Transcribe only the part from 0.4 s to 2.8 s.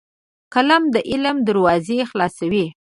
قلم د علم دروازې خلاصوي